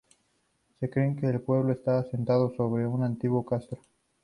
Se 0.79 0.89
cree 0.89 1.15
que 1.15 1.27
el 1.29 1.41
pueblo 1.41 1.73
está 1.73 1.99
asentado 1.99 2.49
sobre 2.55 2.87
un 2.87 3.03
antiguo 3.03 3.45
castro. 3.45 3.79